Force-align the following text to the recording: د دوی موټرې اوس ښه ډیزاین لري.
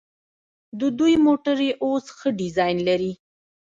د 0.79 0.81
دوی 0.99 1.13
موټرې 1.25 1.69
اوس 1.83 2.05
ښه 2.17 2.29
ډیزاین 2.39 2.77
لري. 2.87 3.13